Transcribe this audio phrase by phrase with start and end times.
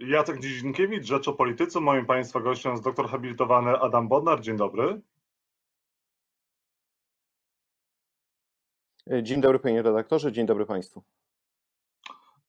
[0.00, 1.80] Jacek Dziedzinkiewicz, Rzecz o Polityce.
[1.80, 4.40] Moim Państwa gościem jest doktor habilitowany Adam Bodnar.
[4.40, 5.00] Dzień dobry.
[9.22, 11.02] Dzień dobry panie redaktorze, dzień dobry Państwu.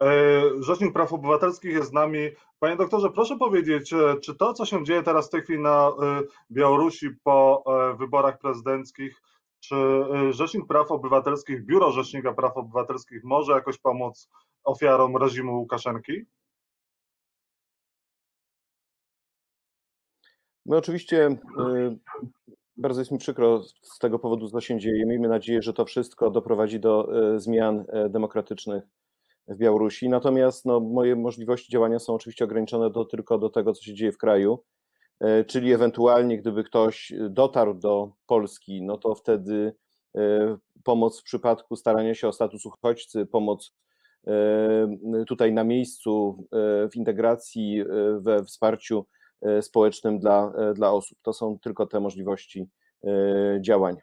[0.04, 2.20] E, Rzecznik Praw Obywatelskich jest z nami.
[2.60, 5.88] Panie doktorze, proszę powiedzieć, e, czy to, co się dzieje teraz w tej chwili na
[5.88, 6.22] e,
[6.52, 7.64] Białorusi po
[8.00, 9.22] wyborach prezydenckich,
[9.60, 9.76] czy
[10.30, 14.30] Rzecznik Praw Obywatelskich, Biuro Rzecznika Praw Obywatelskich może jakoś pomóc
[14.64, 16.26] ofiarom reżimu Łukaszenki?
[20.72, 21.38] My oczywiście
[22.78, 25.06] bardzo jest mi przykro z tego powodu, co się dzieje.
[25.06, 28.84] Miejmy nadzieję, że to wszystko doprowadzi do zmian demokratycznych
[29.48, 30.10] w Białorusi.
[30.10, 34.12] Natomiast no, moje możliwości działania są oczywiście ograniczone do, tylko do tego, co się dzieje
[34.12, 34.64] w kraju.
[35.48, 39.76] Czyli ewentualnie, gdyby ktoś dotarł do Polski, no to wtedy
[40.84, 43.76] pomoc w przypadku starania się o status uchodźcy, pomoc
[45.28, 46.48] tutaj na miejscu
[46.92, 47.84] w integracji,
[48.20, 49.06] we wsparciu
[49.62, 51.18] społecznym dla, dla osób.
[51.22, 52.70] To są tylko te możliwości
[53.62, 54.02] działania.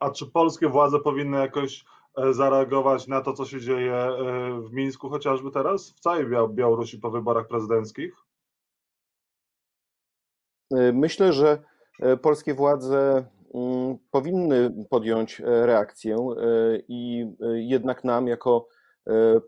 [0.00, 1.84] A czy polskie władze powinny jakoś
[2.16, 4.14] E, zareagować na to, co się dzieje e,
[4.60, 8.14] w Mińsku chociażby teraz, w całej Białorusi po wyborach prezydenckich?
[10.70, 11.62] E, myślę, że
[12.22, 13.24] polskie władze
[13.54, 16.16] mm, powinny podjąć reakcję
[16.88, 18.68] i jednak nam, jako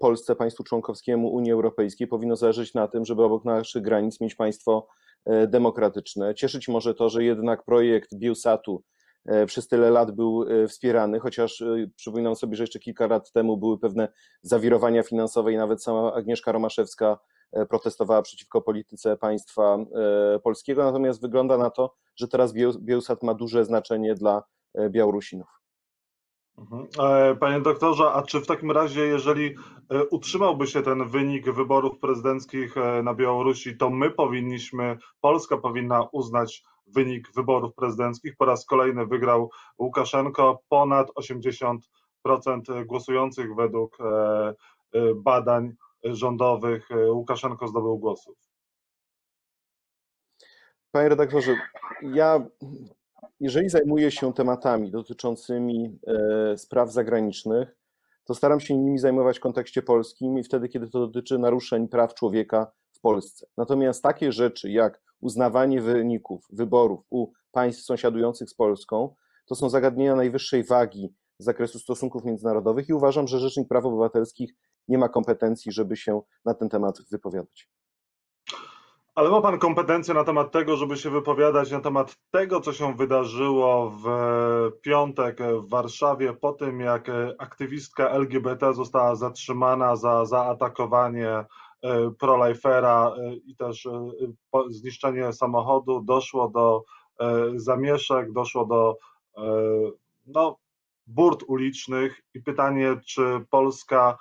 [0.01, 4.87] Polsce, państwu członkowskiemu Unii Europejskiej, powinno zależeć na tym, żeby obok naszych granic mieć państwo
[5.49, 6.35] demokratyczne.
[6.35, 8.83] Cieszyć może to, że jednak projekt Bielsatu
[9.27, 13.33] E, przez tyle lat był e, wspierany, chociaż e, przypominam sobie, że jeszcze kilka lat
[13.33, 14.09] temu były pewne
[14.43, 17.19] zawirowania finansowe i nawet sama Agnieszka Romaszewska
[17.69, 19.79] protestowała przeciwko polityce państwa
[20.43, 24.43] polskiego, natomiast wygląda na to, że teraz Bielsat ma duże znaczenie dla
[24.91, 25.62] Białorusinów.
[26.59, 26.87] Mhm.
[27.41, 29.55] Panie doktorze, a czy w takim razie, jeżeli
[30.11, 37.33] utrzymałby się ten wynik wyborów prezydenckich na Białorusi, to my powinniśmy, Polska powinna uznać wynik
[37.35, 38.37] wyborów prezydenckich.
[38.37, 40.63] Po raz kolejny wygrał Łukaszenko.
[40.69, 41.79] Ponad 80%
[42.87, 44.55] głosujących według e, e,
[45.15, 45.73] badań
[46.05, 48.37] rządowych e, Łukaszenko zdobył głosów.
[50.91, 51.57] Panie redaktorze,
[52.03, 52.47] ja
[53.41, 55.99] jeżeli zajmuję się tematami dotyczącymi
[56.57, 57.77] spraw zagranicznych,
[58.25, 62.15] to staram się nimi zajmować w kontekście polskim i wtedy, kiedy to dotyczy naruszeń praw
[62.15, 63.47] człowieka w Polsce.
[63.57, 69.15] Natomiast takie rzeczy jak uznawanie wyników wyborów u państw sąsiadujących z Polską
[69.47, 74.55] to są zagadnienia najwyższej wagi z zakresu stosunków międzynarodowych i uważam, że Rzecznik Praw Obywatelskich
[74.89, 77.71] nie ma kompetencji, żeby się na ten temat wypowiadać.
[79.15, 82.97] Ale ma Pan kompetencje na temat tego, żeby się wypowiadać na temat tego, co się
[82.97, 84.07] wydarzyło w
[84.81, 91.45] piątek w Warszawie po tym, jak aktywistka LGBT została zatrzymana za zaatakowanie
[91.83, 94.11] E, prolifera e, i też e,
[94.69, 96.83] zniszczenie samochodu, doszło do
[97.55, 98.97] zamieszek, doszło do
[100.27, 100.59] no,
[101.07, 102.21] burt ulicznych.
[102.35, 104.19] I pytanie, czy polska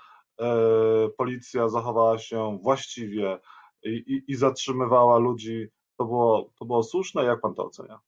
[1.17, 3.39] policja zachowała się właściwie
[3.83, 7.23] i, i, zatrzymywała ludzi, to było, to było słuszne?
[7.23, 7.99] Jak pan to ocenia?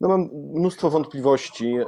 [0.00, 1.84] No mam mnóstwo wątpliwości e,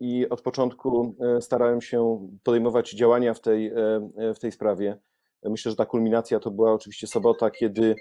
[0.00, 4.98] i od początku e, starałem się podejmować działania w tej, e, w tej sprawie.
[5.44, 7.94] Myślę, że ta kulminacja to była oczywiście sobota, kiedy,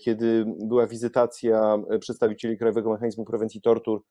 [0.00, 4.02] kiedy była wizytacja przedstawicieli Krajowego Mechanizmu Prewencji Tortur,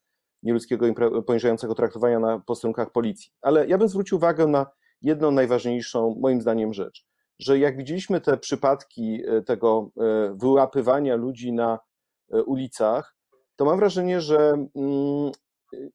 [0.44, 0.94] nieludzkiego i
[1.26, 3.32] poniżającego traktowania na posterunkach policji.
[3.42, 4.66] Ale ja bym zwrócił uwagę na
[5.02, 7.06] jedną najważniejszą, moim zdaniem, rzecz,
[7.40, 9.90] że jak widzieliśmy te przypadki tego
[10.36, 11.80] wyłapywania ludzi na
[12.46, 13.16] ulicach,
[13.56, 15.32] to mam wrażenie, że mm,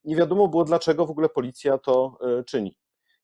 [0.05, 2.77] nie wiadomo było, dlaczego w ogóle policja to e, czyni.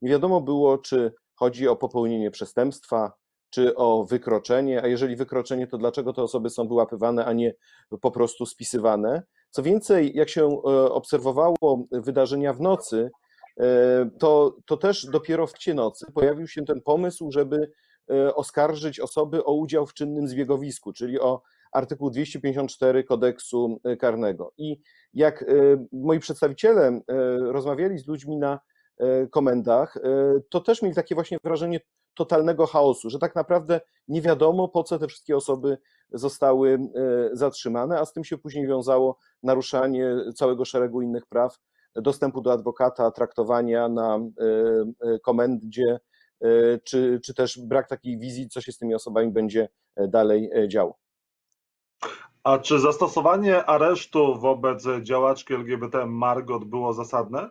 [0.03, 3.13] Nie wiadomo było, czy chodzi o popełnienie przestępstwa,
[3.51, 7.55] czy o wykroczenie, a jeżeli wykroczenie, to dlaczego te osoby są wyłapywane, a nie
[8.01, 9.23] po prostu spisywane.
[9.51, 11.57] Co więcej, jak się e, obserwowało
[11.93, 13.11] wydarzenia w nocy,
[13.61, 17.73] e, to, to też dopiero w nocy pojawił się ten pomysł, żeby
[18.35, 21.43] oskarżyć osoby o udział w czynnym zbiegowisku, czyli o
[21.73, 24.53] artykuł 254 kodeksu e, karnego.
[24.57, 24.81] I
[25.15, 25.47] jak e,
[25.93, 27.01] moi przedstawiciele e,
[27.39, 28.61] rozmawiali z ludźmi na
[29.31, 29.99] komendach,
[30.51, 31.81] to też mieli takie właśnie wrażenie
[32.15, 35.79] totalnego chaosu, że tak naprawdę nie wiadomo, po co te wszystkie osoby
[36.13, 36.79] zostały
[37.33, 41.59] zatrzymane, a z tym się później wiązało naruszanie całego szeregu innych praw,
[41.95, 44.19] dostępu do adwokata, traktowania na
[45.23, 45.99] komendzie,
[46.85, 49.69] czy, czy też brak takiej wizji, co się z tymi osobami będzie
[50.09, 50.99] dalej działo.
[52.43, 57.51] A czy zastosowanie aresztu wobec działaczki LGBT Margot było zasadne?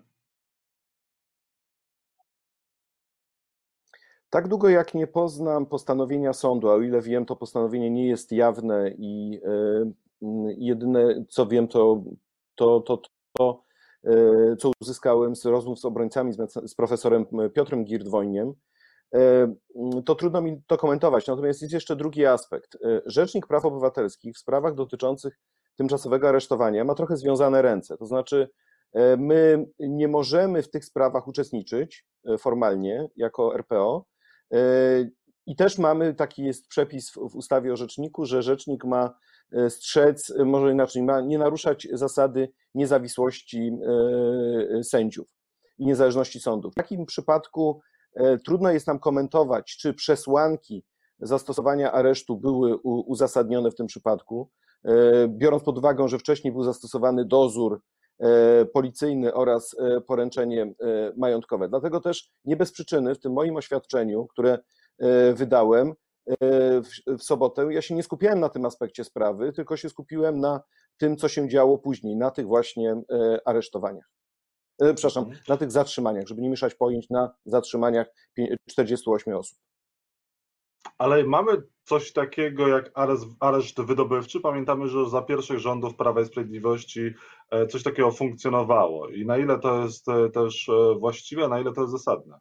[4.29, 8.31] Tak długo jak nie poznam postanowienia sądu, a o ile wiem, to postanowienie nie jest
[8.31, 9.41] jawne i
[10.57, 12.03] jedyne co wiem, to
[12.55, 13.01] to, to,
[13.33, 13.63] to
[14.59, 16.33] co uzyskałem z rozmów z obrońcami,
[16.65, 18.53] z profesorem Piotrem Girdwojniem,
[20.05, 21.27] to trudno mi to komentować.
[21.27, 22.77] Natomiast jest jeszcze drugi aspekt.
[23.05, 25.39] Rzecznik Praw Obywatelskich w sprawach dotyczących
[25.77, 27.97] tymczasowego aresztowania ma trochę związane ręce.
[27.97, 28.49] To znaczy,
[28.93, 34.05] e, my nie możemy w tych sprawach uczestniczyć e, formalnie jako RPO.
[34.53, 34.57] E,
[35.45, 39.13] I też mamy taki jest przepis w ustawie o rzeczniku, że rzecznik ma
[39.69, 43.71] strzec, może inaczej, ma nie naruszać zasady niezawisłości
[44.83, 45.27] sędziów
[45.77, 46.73] i niezależności sądów.
[46.73, 47.81] W takim przypadku
[48.45, 50.83] trudno jest nam komentować, czy przesłanki
[51.19, 54.49] zastosowania aresztu były uzasadnione w tym przypadku.
[54.85, 57.81] E, biorąc pod uwagę, że wcześniej był zastosowany dozór
[58.19, 60.73] e, policyjny oraz e, poręczenie
[61.17, 61.69] majątkowe.
[61.69, 64.59] Dlatego też nie bez przyczyny w tym moim oświadczeniu, które
[65.33, 65.93] wydałem
[67.07, 70.61] w sobotę, ja się nie skupiałem na tym aspekcie sprawy, tylko się skupiłem na
[70.97, 73.01] tym, co się działo później, na tych właśnie
[73.45, 74.09] aresztowaniach.
[74.77, 75.43] Przepraszam, mhm.
[75.47, 78.07] na tych zatrzymaniach, żeby nie mieszać pojęć na zatrzymaniach
[78.69, 79.59] 48 osób.
[80.97, 84.39] Ale mamy coś takiego jak areszt, areszt wydobywczy.
[84.39, 87.13] Pamiętamy, że za pierwszych rządów Prawa i Sprawiedliwości
[87.51, 89.09] e, coś takiego funkcjonowało.
[89.09, 92.39] I na ile to jest e, też e, właściwe, na ile to jest zasadne?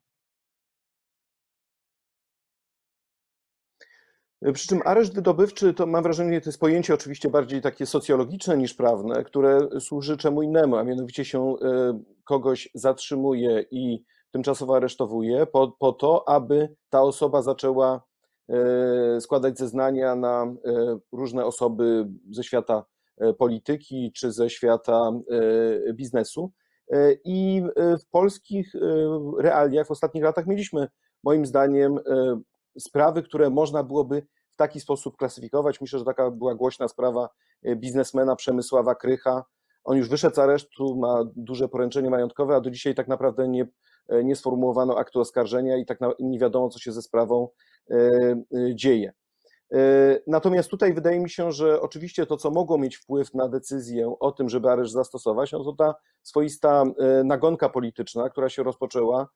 [4.55, 8.75] Przy czym areszt wydobywczy to mam wrażenie, to jest pojęcie oczywiście bardziej takie socjologiczne niż
[8.75, 11.55] prawne, które służy czemu innemu, a mianowicie się
[12.25, 18.03] kogoś zatrzymuje i tymczasowo aresztowuje po, po to, aby ta osoba zaczęła
[18.49, 22.85] E, składać zeznania na e, różne osoby ze świata
[23.19, 25.11] e, polityki czy ze świata
[25.95, 26.53] biznesu.
[27.25, 28.73] I w polskich
[29.39, 30.89] realiach w ostatnich latach mieliśmy,
[31.25, 31.99] moim zdaniem,
[32.79, 34.27] sprawy, które można byłoby
[34.57, 35.81] w taki sposób klasyfikować.
[35.81, 37.29] Myślę, że taka była głośna sprawa
[37.77, 39.45] biznesmena Przemysława Krycha.
[39.85, 43.67] On już wyszedł z aresztu, ma duże poręczenie majątkowe, a do dzisiaj tak naprawdę nie,
[44.25, 47.49] nie sformułowano aktu oskarżenia i tak nie wiadomo, co się ze sprawą
[47.91, 47.97] E,
[48.55, 49.13] e, dzieje.
[49.73, 49.79] E,
[50.27, 54.33] natomiast tutaj wydaje mi się, że oczywiście to, co mogło mieć wpływ na decyzję o
[54.33, 56.85] tym, żeby areszt zastosować, no to ta swoista
[57.25, 59.29] nagonka polityczna, która się rozpoczęła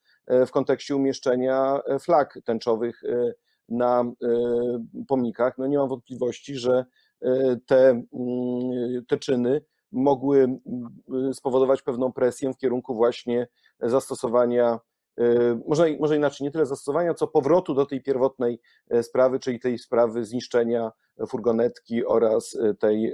[0.46, 3.02] w kontekście umieszczenia flag tęczowych
[3.70, 4.04] na
[5.08, 5.58] pomnikach.
[5.58, 6.84] No nie mam wątpliwości, że
[7.66, 9.62] te, mm, te czyny
[9.92, 10.60] mogły
[11.32, 13.48] spowodować pewną presję w kierunku właśnie
[13.80, 14.78] zastosowania
[15.20, 19.60] E, może, może inaczej, nie tyle zastosowania, co powrotu do tej pierwotnej e, sprawy, czyli
[19.60, 20.92] tej sprawy zniszczenia
[21.28, 23.12] furgonetki oraz e, tej,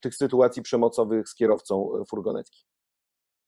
[0.00, 2.64] tych sytuacji przemocowych z kierowcą furgonetki.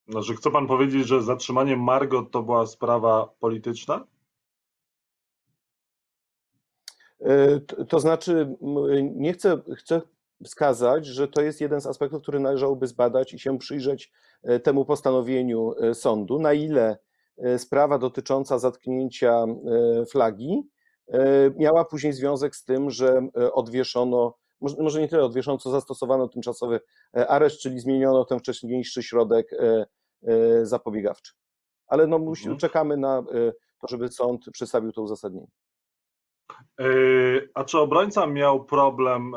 [0.09, 4.05] Znaczy, chce pan powiedzieć, że zatrzymanie Margot to była sprawa polityczna?
[7.89, 8.57] To znaczy,
[9.15, 10.01] nie chcę, chcę
[10.45, 14.13] wskazać, że to jest jeden z aspektów, który należałoby zbadać i się przyjrzeć
[14.63, 16.99] temu postanowieniu sądu, na ile
[17.39, 20.63] E, sprawa dotycząca zatknięcia e, flagi
[21.09, 26.81] e, miała później związek z tym, że odwieszono, może nie tyle odwieszono, co zastosowano tymczasowy
[27.13, 29.51] areszt, czyli zmieniono ten wcześniejszy środek
[30.63, 31.33] zapobiegawczy.
[31.87, 32.57] Ale no, mhm.
[32.57, 33.23] czekamy na
[33.81, 35.51] to, żeby sąd przedstawił to uzasadnienie.
[37.55, 39.33] A czy obrońca miał problem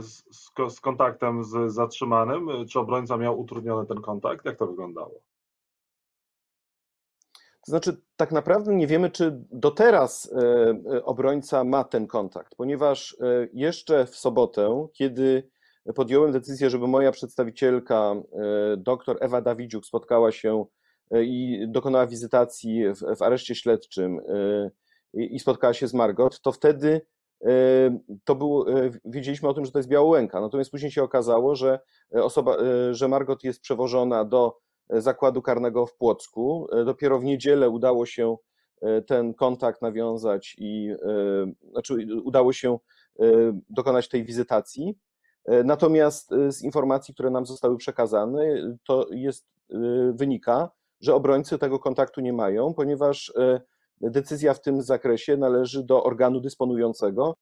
[0.00, 0.22] z,
[0.70, 2.48] z, kontaktem z zatrzymanym?
[2.68, 4.44] Czy obrońca miał utrudniony ten kontakt?
[4.44, 5.20] Jak to wyglądało?
[7.66, 10.40] To znaczy, tak naprawdę nie wiemy, czy do teraz e,
[10.96, 15.50] e, obrońca ma ten kontakt, ponieważ e, jeszcze w sobotę, kiedy
[15.94, 18.14] podjąłem decyzję, żeby moja przedstawicielka,
[18.76, 20.64] dr Ewa Dawidziuk, spotkała się
[21.22, 24.20] i dokonała wizytacji w, w areszcie śledczym
[25.14, 27.00] i spotkała się z Margot, to wtedy
[28.24, 28.66] to było,
[29.04, 30.40] wiedzieliśmy o tym, że to jest Białołęka.
[30.40, 31.80] Natomiast później się okazało, że
[32.12, 32.56] osoba,
[32.90, 34.56] że Margot jest przewożona do
[34.90, 36.68] zakładu karnego w Płocku.
[36.72, 38.36] E, dopiero w niedzielę udało się
[38.82, 42.78] e, ten kontakt nawiązać i e, znaczy udało się
[43.70, 44.98] dokonać tej wizytacji.
[45.64, 49.46] Natomiast z informacji, które nam zostały przekazane, to jest,
[50.12, 53.32] wynika, że obrońcy tego kontaktu nie mają, ponieważ
[54.00, 57.36] decyzja w tym zakresie należy do organu dysponującego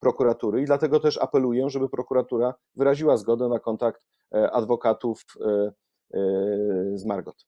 [0.00, 4.06] prokuratury i dlatego też apeluję, żeby prokuratura wyraziła zgodę na kontakt
[4.52, 5.22] adwokatów
[6.94, 7.46] z Margot.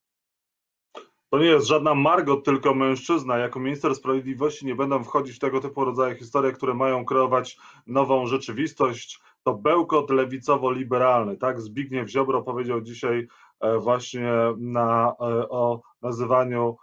[1.29, 3.37] To nie jest żadna Margot, tylko mężczyzna.
[3.37, 8.25] Jako minister sprawiedliwości nie będę wchodzić w tego typu rodzaje historie, które mają kreować nową
[8.25, 9.19] rzeczywistość.
[9.43, 11.37] To bełkot lewicowo-liberalny.
[11.37, 13.27] Tak Zbigniew Ziobro powiedział dzisiaj
[13.59, 16.77] e, właśnie na, e, o nazywaniu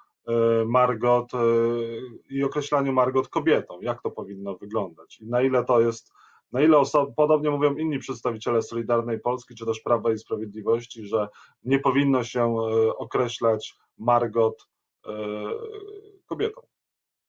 [0.67, 1.33] Margot
[2.31, 3.81] i określaniu Margot kobietą.
[3.81, 6.13] Jak to powinno wyglądać i na ile to jest,
[6.53, 11.29] na ile osob, podobnie mówią inni przedstawiciele Solidarnej Polski czy też Prawa i Sprawiedliwości, że
[11.65, 12.57] nie powinno się
[12.97, 14.69] określać Margot
[16.27, 16.61] kobietą,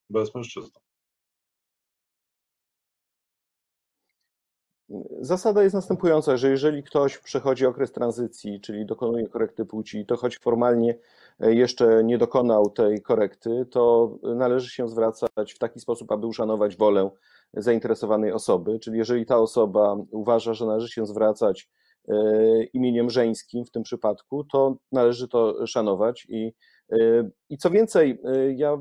[0.09, 0.86] bez mężczyzną.
[5.19, 10.39] Zasada jest następująca, że jeżeli ktoś przechodzi okres tranzycji, czyli dokonuje korekty płci, to choć
[10.39, 10.97] formalnie
[11.39, 16.77] e, jeszcze nie dokonał tej korekty, to należy się zwracać w taki sposób, aby uszanować
[16.77, 17.09] wolę
[17.53, 18.79] zainteresowanej osoby.
[18.79, 21.69] Czyli jeżeli ta osoba uważa, że należy się zwracać
[22.07, 22.13] e,
[22.63, 26.25] imieniem żeńskim w tym przypadku, to należy to szanować.
[26.29, 26.53] I,
[26.91, 26.97] e,
[27.49, 28.21] i co więcej,
[28.55, 28.77] ja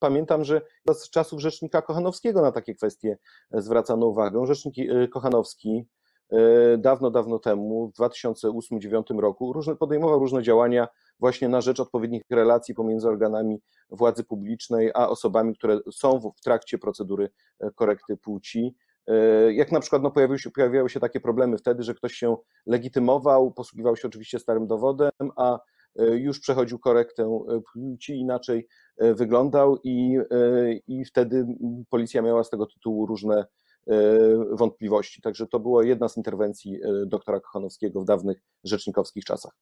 [0.00, 0.60] pamiętam, że
[0.92, 3.18] z czasów Rzecznika Kochanowskiego na takie kwestie
[3.52, 4.46] zwracano uwagę.
[4.46, 5.86] Rzecznik e, Kochanowski
[6.30, 10.88] e, dawno, dawno temu, w 2008-2009 roku, różne, podejmował różne działania
[11.18, 16.40] właśnie na rzecz odpowiednich relacji pomiędzy organami władzy publicznej a osobami, które są w, w
[16.40, 17.30] trakcie procedury
[17.60, 18.74] e, korekty płci.
[19.50, 23.52] Jak na przykład no, pojawiły, się, pojawiały się takie problemy wtedy, że ktoś się legitymował,
[23.52, 28.68] posługiwał się oczywiście starym dowodem, a E, już przechodził korektę e, płci, inaczej
[28.98, 30.18] e, wyglądał i,
[30.88, 31.46] i wtedy
[31.90, 33.46] policja miała z tego tytułu różne
[34.52, 35.22] wątpliwości.
[35.22, 39.52] Także to była jedna z interwencji doktora Kochanowskiego w dawnych rzecznikowskich czasach.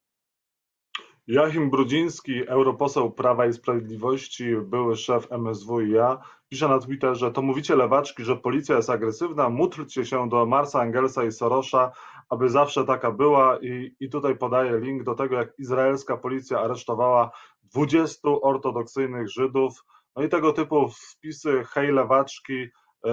[1.28, 6.18] Joachim Brudziński, europoseł Prawa i Sprawiedliwości, były szef MSWiA,
[6.48, 11.24] pisze na Twitterze, to mówicie lewaczki, że policja jest agresywna, módlcie się do Marsa, Angelsa
[11.24, 11.92] i Sorosza,
[12.28, 13.58] aby zawsze taka była.
[13.58, 17.30] I, i tutaj podaję link do tego, jak izraelska policja aresztowała
[17.62, 19.84] 20 ortodoksyjnych Żydów,
[20.16, 22.68] no i tego typu wpisy hej lewaczki,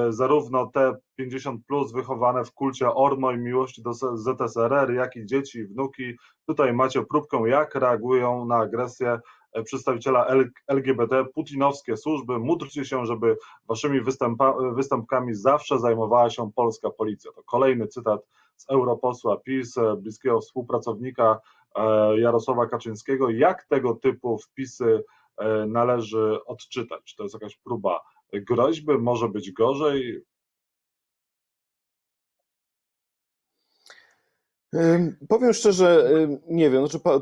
[0.09, 5.59] zarówno te 50 plus wychowane w kulcie Ormo i miłości do ZSRR, jak i dzieci
[5.59, 6.13] i wnuki.
[6.47, 9.19] Tutaj macie próbkę, jak reagują na agresję
[9.53, 10.27] e, przedstawiciela
[10.67, 12.39] LGBT, putinowskie służby.
[12.39, 13.37] Módlcie się, żeby
[13.67, 17.31] waszymi występa, występkami zawsze zajmowała się polska policja.
[17.31, 18.21] To kolejny cytat
[18.55, 21.39] z europosła PiS, e, bliskiego współpracownika
[22.17, 23.29] Jarosława Kaczyńskiego.
[23.29, 25.03] Jak tego typu wpisy
[25.67, 27.03] należy odczytać?
[27.03, 27.99] Czy to jest jakaś próba
[28.33, 30.25] groźby, może być gorzej.
[35.29, 36.09] Powiem szczerze,
[36.47, 37.21] nie wiem, znaczy pa,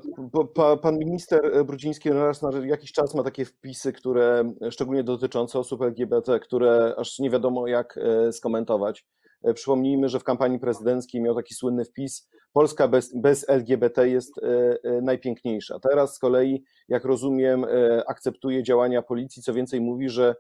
[0.56, 5.82] pa, pan minister Brudziński raz na jakiś czas ma takie wpisy, które szczególnie dotyczące osób
[5.82, 9.06] LGBT, które aż nie wiadomo jak e, skomentować.
[9.44, 14.34] E, przypomnijmy, że w kampanii prezydenckiej miał taki słynny wpis: Polska bez, bez LGBT jest
[14.38, 15.80] e, najpiękniejsza.
[15.80, 17.66] Teraz z kolei, jak rozumiem,
[18.08, 20.36] akceptuje działania policji, co więcej mówi, że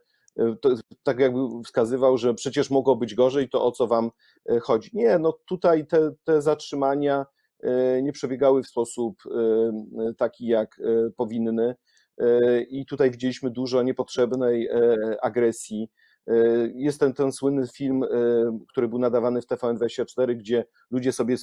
[0.61, 0.69] to,
[1.03, 4.11] tak jakby wskazywał, że przecież mogło być gorzej, to o co wam
[4.49, 4.89] e, chodzi.
[4.93, 7.25] Nie, no tutaj te, te zatrzymania
[7.63, 9.23] e, nie przebiegały w sposób
[10.17, 10.81] taki, jak
[11.17, 11.75] powinny.
[12.69, 14.69] I tutaj widzieliśmy dużo niepotrzebnej
[15.21, 15.89] agresji
[16.75, 18.07] jest ten, ten słynny film, e,
[18.69, 21.35] który był nadawany w TVN24, gdzie ludzie sobie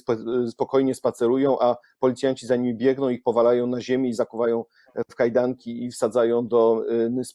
[0.49, 4.65] spokojnie spacerują, a policjanci za nimi biegną, ich powalają na ziemię i zakuwają
[5.11, 7.33] w kajdanki i wsadzają do e, nys,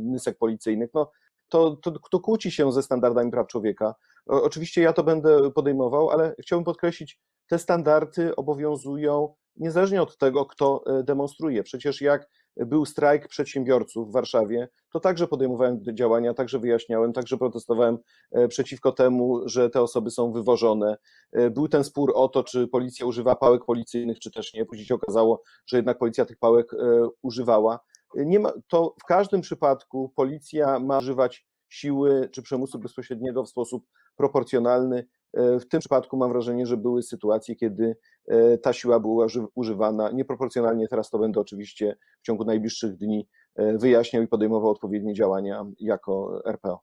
[0.00, 0.90] nysek policyjnych.
[0.94, 1.10] No,
[1.48, 3.94] to, to, to kłóci się ze standardami praw człowieka.
[4.26, 10.84] Oczywiście ja to będę podejmował, ale chciałbym podkreślić, te standardy obowiązują niezależnie od tego, kto
[11.04, 11.62] demonstruje.
[11.62, 17.98] Przecież jak był strajk przedsiębiorców w Warszawie, to także podejmowałem działania, także wyjaśniałem, także protestowałem
[18.32, 20.96] e, przeciwko temu, że te osoby są wywożone.
[21.32, 24.64] E, był ten spór o to, czy policja używa pałek policyjnych, czy też nie.
[24.64, 27.80] Później się okazało, że jednak policja tych pałek e, używała.
[28.14, 33.86] Nie ma, to w każdym przypadku policja ma używać siły czy przymusu bezpośredniego w sposób
[34.16, 35.06] proporcjonalny.
[35.36, 37.96] W tym przypadku mam wrażenie, że były sytuacje, kiedy
[38.28, 40.88] e, ta siła była używana nieproporcjonalnie.
[40.88, 46.42] Teraz to będę oczywiście w ciągu najbliższych dni e, wyjaśniał i podejmował odpowiednie działania jako
[46.46, 46.80] RPO.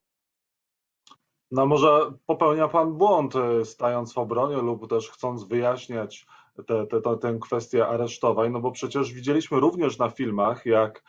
[1.52, 6.26] No może popełnia Pan błąd, e, stając w obronie lub też chcąc wyjaśniać
[6.68, 11.04] tę te, te, tę kwestię aresztowań, no bo przecież widzieliśmy również na filmach, jak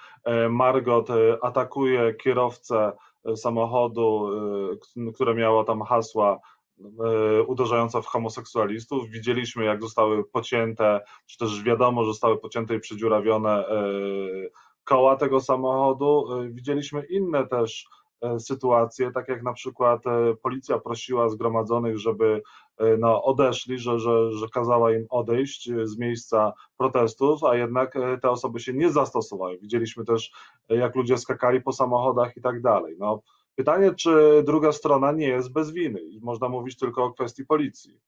[0.51, 1.09] Margot
[1.43, 2.93] atakuje kierowcę
[3.37, 4.29] samochodu,
[5.15, 6.54] które miało tam hasła E,
[7.47, 9.09] uderzająca w homoseksualistów.
[9.09, 13.85] Widzieliśmy, jak zostały pocięte, czy też wiadomo, że zostały pocięte i przedziurawione e,
[14.85, 16.27] koła tego samochodu.
[16.33, 17.89] E, widzieliśmy inne też
[18.39, 20.03] sytuacje, tak jak na przykład
[20.43, 22.43] policja prosiła zgromadzonych, żeby
[22.99, 28.61] no, odeszli, że, że, że kazała im odejść z miejsca protestów, a jednak te osoby
[28.61, 29.59] się nie zastosowały.
[29.59, 30.33] Widzieliśmy też,
[30.69, 32.97] jak ludzie skakali po samochodach i tak dalej.
[32.99, 33.23] No,
[33.57, 38.01] Pytanie, czy druga strona nie jest bez winy i można mówić tylko o kwestii policji.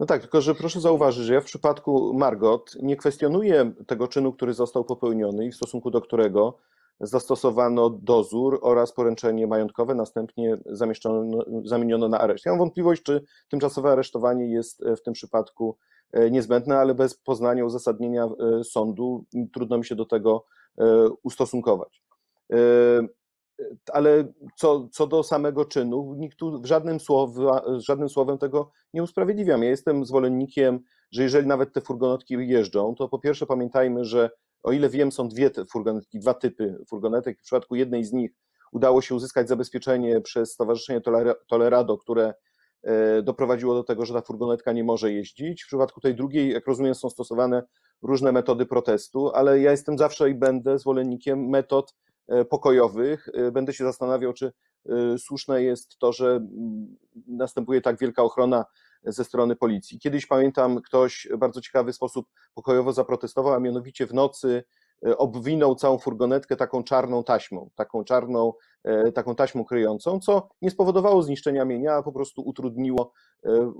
[0.00, 4.32] No tak, tylko że proszę zauważyć, że ja w przypadku Margot nie kwestionuję tego czynu,
[4.32, 6.58] który został popełniony i w stosunku do którego
[7.00, 10.58] zastosowano dozór oraz poręczenie majątkowe, następnie
[11.64, 12.44] zamieniono na areszt.
[12.44, 15.76] Ja mam wątpliwość, czy tymczasowe aresztowanie jest w tym przypadku
[16.12, 20.44] e, niezbędne, ale bez poznania uzasadnienia e, sądu trudno mi się do tego
[20.78, 22.02] e, ustosunkować.
[23.92, 29.62] Ale co, co do samego czynu, nikt tu żadnym, słowa, żadnym słowem tego nie usprawiedliwiam.
[29.62, 30.80] Ja jestem zwolennikiem,
[31.10, 34.30] że jeżeli nawet te furgonetki jeżdżą, to po pierwsze pamiętajmy, że
[34.62, 37.38] o ile wiem, są dwie furgonetki, dwa typy furgonetek.
[37.38, 38.30] W przypadku jednej z nich
[38.72, 41.00] udało się uzyskać zabezpieczenie przez Stowarzyszenie
[41.48, 42.34] Tolerado, które
[42.82, 45.64] e, doprowadziło do tego, że ta furgonetka nie może jeździć.
[45.64, 47.62] W przypadku tej drugiej, jak rozumiem, są stosowane
[48.02, 51.94] różne metody protestu, ale ja jestem zawsze i będę zwolennikiem metod
[52.28, 53.28] e, pokojowych.
[53.34, 54.52] E, będę się zastanawiał, czy
[55.18, 58.64] słuszne jest to, że mm, następuje tak wielka ochrona
[59.04, 59.98] ze strony policji.
[59.98, 64.64] Kiedyś pamiętam, ktoś w bardzo ciekawy sposób pokojowo zaprotestował, a mianowicie w nocy
[65.06, 68.52] e, obwinął całą furgonetkę taką czarną taśmą, taką czarną,
[68.84, 73.12] e, taką taśmą kryjącą, co nie spowodowało zniszczenia mienia, a po prostu utrudniło
[73.44, 73.72] e,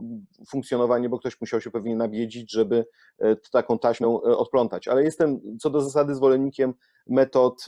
[0.49, 2.87] funkcjonowanie, bo ktoś musiał się pewnie nabiedzić, żeby
[3.53, 4.89] taką taśmę odplątać.
[4.89, 6.75] Ale jestem co do zasady zwolennikiem
[7.07, 7.67] metod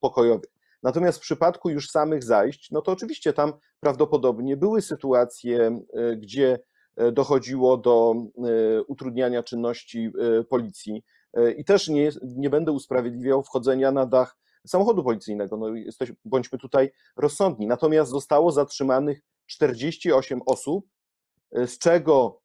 [0.00, 0.55] pokojowych.
[0.86, 6.58] Natomiast w przypadku już samych zajść, no to oczywiście tam prawdopodobnie były sytuacje, e, gdzie
[6.96, 10.12] e, dochodziło do e, utrudniania czynności
[10.48, 11.04] policji
[11.56, 15.56] i też nie, nie będę usprawiedliwiał wchodzenia na dach samochodu policyjnego.
[15.56, 17.66] No, jesteś, bądźmy tutaj rozsądni.
[17.66, 20.86] Natomiast zostało zatrzymanych 48 osób,
[21.52, 22.40] z czego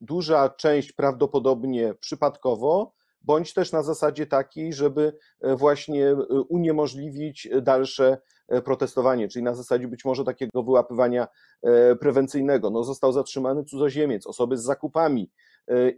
[0.00, 2.92] duża część prawdopodobnie przypadkowo,
[3.24, 6.16] bądź też na zasadzie takiej, żeby e, właśnie e,
[6.48, 11.26] uniemożliwić dalsze e, protestowanie, czyli na zasadzie być może takiego wyłapywania
[12.00, 12.70] prewencyjnego.
[12.70, 15.30] No, został zatrzymany cudzoziemiec, osoby z zakupami.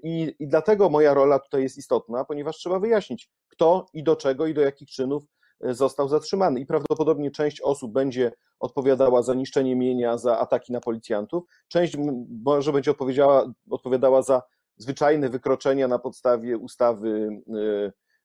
[0.03, 4.47] I, I dlatego moja rola tutaj jest istotna, ponieważ trzeba wyjaśnić, kto i do czego
[4.47, 5.25] i do jakich czynów
[5.61, 6.61] został zatrzymany.
[6.61, 11.97] I prawdopodobnie część osób będzie odpowiadała za niszczenie mienia, za ataki na policjantów, część
[12.45, 14.43] może będzie odpowiedziała, odpowiadała za
[14.77, 17.29] zwyczajne wykroczenia na podstawie ustawy,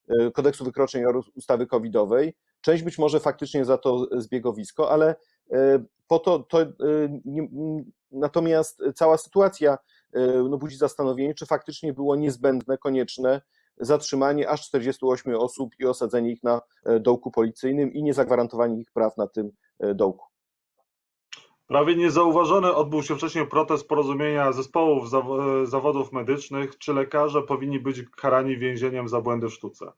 [0.09, 2.35] e, e, kodeksu wykroczeń oraz ustawy covidowej.
[2.61, 5.15] Część być może faktycznie za to zbiegowisko, ale
[5.51, 6.57] e, po to, to
[8.11, 9.77] natomiast cała sytuacja
[10.49, 13.41] no, budzi zastanowienie, czy faktycznie było niezbędne, konieczne
[13.77, 16.61] zatrzymanie aż 48 osób i osadzenie ich na
[16.99, 19.51] dołku policyjnym i niezagwarantowanie ich praw na tym
[19.95, 20.30] dołku.
[21.71, 25.09] Prawie niezauważony odbył się wcześniej protest porozumienia zespołów
[25.63, 26.77] zawodów medycznych.
[26.77, 29.91] Czy lekarze powinni być karani więzieniem za błędy w sztuce?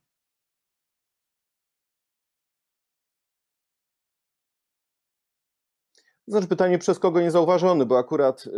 [6.28, 8.52] Znaczy pytanie przez kogo niezauważony, bo akurat y,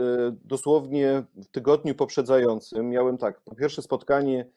[0.43, 4.49] dosłownie w tygodniu poprzedzającym miałem tak, po pierwsze spotkanie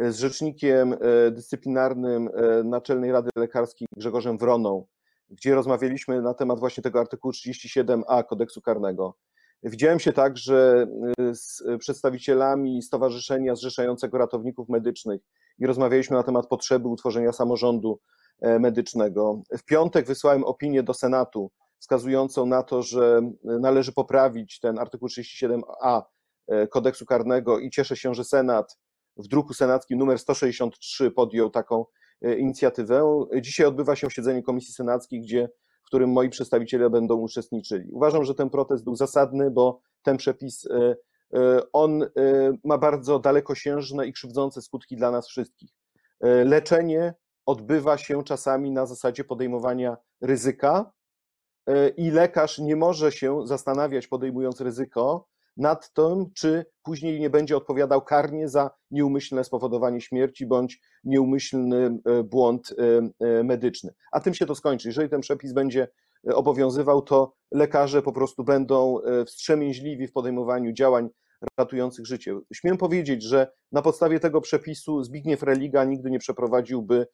[0.00, 0.96] y, z rzecznikiem
[1.30, 2.30] dyscyplinarnym
[2.64, 4.86] Naczelnej Rady Lekarskiej Grzegorzem Wroną,
[5.30, 9.16] gdzie rozmawialiśmy na temat właśnie tego artykułu 37a kodeksu karnego.
[9.62, 10.86] Widziałem się także
[11.20, 15.20] y, z przedstawicielami Stowarzyszenia Zrzeszającego Ratowników Medycznych
[15.58, 18.00] i rozmawialiśmy na temat potrzeby utworzenia samorządu
[18.40, 19.42] e, medycznego.
[19.58, 26.02] W piątek wysłałem opinię do Senatu wskazującą na to, że należy poprawić ten artykuł 37a
[26.48, 28.78] e, kodeksu karnego i cieszę się, że Senat
[29.16, 31.84] w druku senackim numer 163 podjął taką
[32.22, 33.26] inicjatywę.
[33.40, 35.48] Dzisiaj odbywa się siedzenie Komisji Senackiej, gdzie,
[35.82, 37.92] w którym moi przedstawiciele będą uczestniczyli.
[37.92, 40.96] Uważam, że ten protest był zasadny, bo ten przepis e,
[41.34, 42.04] e, on
[42.64, 45.70] ma bardzo dalekosiężne i krzywdzące skutki dla nas wszystkich.
[46.44, 47.14] Leczenie
[47.46, 50.92] odbywa się czasami na zasadzie podejmowania ryzyka
[51.96, 58.02] i lekarz nie może się zastanawiać, podejmując ryzyko, nad tym, czy później nie będzie odpowiadał
[58.02, 62.84] karnie za nieumyślne spowodowanie śmierci bądź nieumyślny e, błąd e,
[63.26, 63.94] e, medyczny.
[64.12, 64.88] A tym się to skończy.
[64.88, 65.88] Jeżeli ten przepis będzie
[66.34, 71.08] obowiązywał, to lekarze po prostu będą wstrzemięźliwi w podejmowaniu działań
[71.58, 72.38] ratujących życie.
[72.52, 77.06] Śmiem powiedzieć, że na podstawie tego przepisu Zbigniew Religa nigdy nie przeprowadziłby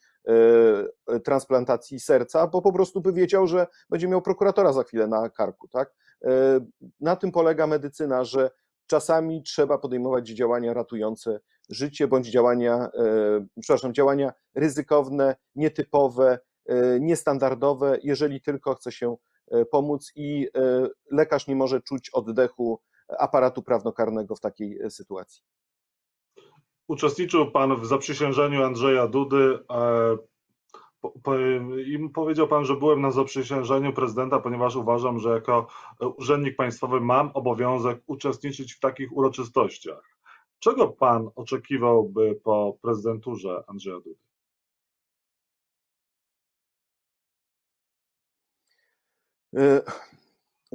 [1.24, 5.68] transplantacji serca, bo po prostu by wiedział, że będzie miał prokuratora za chwilę na karku.
[5.68, 5.94] Tak?
[6.24, 6.61] E,
[7.00, 8.50] na tym polega medycyna, że
[8.87, 17.98] czasami trzeba podejmować działania ratujące życie bądź działania, e, przepraszam, działania ryzykowne, nietypowe, e, niestandardowe,
[18.02, 19.16] jeżeli tylko chce się
[19.70, 20.48] pomóc i
[21.11, 22.80] lekarz nie może czuć oddechu
[23.19, 25.43] aparatu prawnokarnego w takiej sytuacji.
[26.88, 29.59] Uczestniczył Pan w zaprzysiężeniu Andrzeja Dudy.
[31.87, 35.67] i powiedział Pan, że byłem na zaprzysiężeniu prezydenta, ponieważ uważam, że jako
[36.17, 40.19] urzędnik państwowy mam obowiązek uczestniczyć w takich uroczystościach.
[40.59, 44.21] Czego Pan oczekiwałby po prezydenturze Andrzeja Dudy?
[49.57, 49.83] E,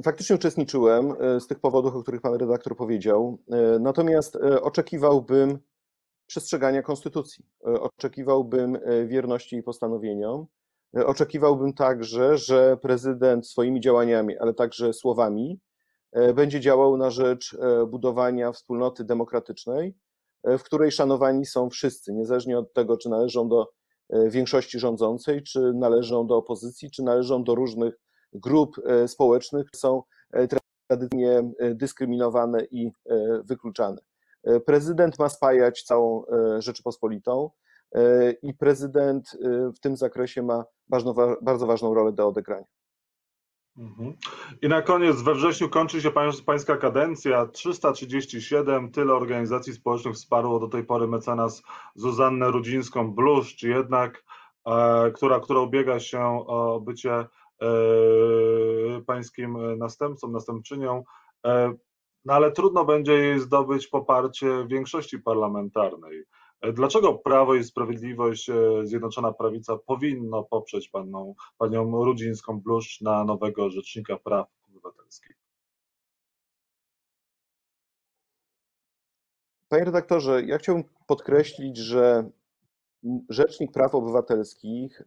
[0.02, 3.38] faktycznie uczestniczyłem e, z tych powodów, o których pan redaktor powiedział.
[3.50, 5.58] E, natomiast oczekiwałbym
[6.26, 7.44] przestrzegania konstytucji.
[7.60, 10.46] Oczekiwałbym wierności jej postanowieniom.
[11.06, 15.60] Oczekiwałbym także, że prezydent swoimi działaniami, ale także słowami
[16.34, 17.56] będzie działał na rzecz
[17.90, 19.94] budowania wspólnoty demokratycznej,
[20.44, 23.70] w której szanowani są wszyscy, niezależnie od tego, czy należą do
[24.30, 27.94] większości rządzącej, czy należą do opozycji, czy należą do różnych
[28.32, 30.48] grup e, społecznych są e,
[30.88, 32.90] tradycyjnie e, dyskryminowane i
[33.44, 33.98] wykluczane.
[34.66, 36.24] Prezydent ma spajać całą
[36.58, 37.50] Rzeczypospolitą
[38.42, 39.36] i prezydent
[39.76, 40.64] w tym zakresie ma
[41.42, 42.66] bardzo ważną rolę do odegrania.
[43.78, 44.14] Mhm.
[44.62, 46.10] I na koniec, we wrześniu kończy się
[46.46, 51.62] pańska kadencja, 337, tyle organizacji społecznych wsparło do tej pory mecenas
[51.94, 54.24] Zuzannę Rudzińską-Bluszcz, jednak,
[55.14, 57.26] która, która ubiega się o bycie
[59.06, 61.04] pańskim następcą, następczynią,
[61.46, 61.74] e,
[62.24, 66.24] no ale trudno będzie jej zdobyć poparcie większości parlamentarnej.
[66.60, 68.50] E, dlaczego Prawo i Sprawiedliwość,
[68.84, 75.36] Zjednoczona Prawica powinno poprzeć panią, panią Rudzińską-Bluszcz na nowego Rzecznika Praw Obywatelskich?
[79.68, 82.30] Panie redaktorze, ja chciałbym podkreślić, że
[83.28, 85.02] Rzecznik Praw Obywatelskich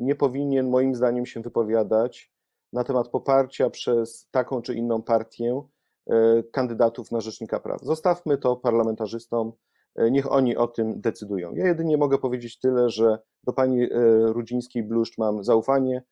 [0.00, 2.32] nie powinien moim zdaniem się wypowiadać
[2.72, 5.62] na temat poparcia przez taką czy inną partię
[6.10, 7.80] e, kandydatów na rzecznika praw.
[7.82, 9.52] Zostawmy to parlamentarzystom,
[9.96, 11.54] e, niech oni o tym decydują.
[11.54, 13.88] Ja jedynie mogę powiedzieć tyle, że do pani e,
[14.32, 16.02] Rudzińskiej-Bluszcz mam zaufanie.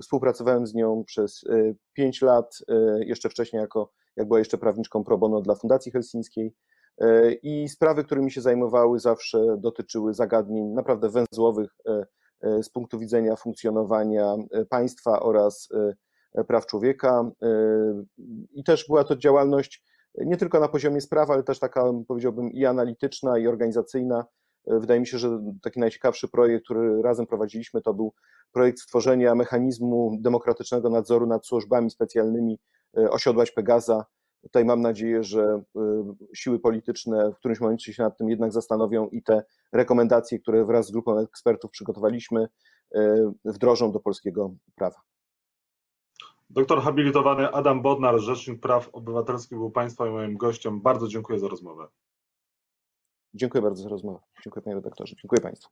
[0.00, 1.44] Współpracowałem z nią przez
[1.92, 2.58] pięć lat,
[2.98, 6.54] jeszcze wcześniej, jako, jak była jeszcze prawniczką pro bono dla Fundacji Helsińskiej.
[7.42, 11.76] I sprawy, którymi się zajmowały, zawsze dotyczyły zagadnień naprawdę węzłowych
[12.62, 15.68] z punktu widzenia funkcjonowania e, państwa oraz
[16.34, 17.30] e, praw człowieka.
[18.52, 22.64] I też była to działalność nie tylko na poziomie spraw, ale też taka, powiedziałbym, i
[22.64, 24.24] analityczna, i organizacyjna.
[24.66, 28.12] Wydaje mi się, że taki najciekawszy projekt, który razem prowadziliśmy, to był
[28.52, 32.58] projekt stworzenia mechanizmu demokratycznego nadzoru nad służbami specjalnymi
[32.94, 34.04] osiodłać Pegaza,
[34.42, 39.08] Tutaj mam nadzieję, że y, siły polityczne w którymś momencie się nad tym jednak zastanowią
[39.08, 42.48] i te rekomendacje, które wraz z grupą ekspertów przygotowaliśmy,
[42.96, 42.98] y,
[43.44, 45.00] wdrożą do polskiego prawa.
[46.50, 50.80] Doktor habilitowany Adam Bodnar, Rzecznik Praw Obywatelskich, był Państwa i moim gościem.
[50.80, 51.88] Bardzo dziękuję za rozmowę.
[53.34, 54.18] Dziękuję bardzo za rozmowę.
[54.44, 55.16] Dziękuję Panie redaktorze.
[55.22, 55.70] Dziękuję Państwu.